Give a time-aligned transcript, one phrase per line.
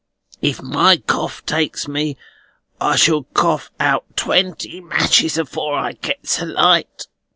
[0.41, 2.17] If my cough takes me,
[2.79, 7.05] I shall cough out twenty matches afore I gets a light."